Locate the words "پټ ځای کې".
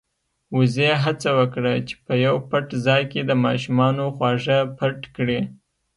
2.49-3.21